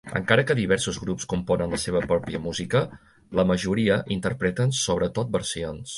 Encara 0.19 0.43
que 0.51 0.53
diversos 0.59 0.95
grups 1.01 1.27
componen 1.33 1.75
la 1.75 1.79
seva 1.83 2.01
pròpia 2.11 2.41
música, 2.47 2.83
la 3.41 3.45
majoria 3.53 4.01
interpreten 4.17 4.75
sobretot 4.83 5.35
versions. 5.37 5.87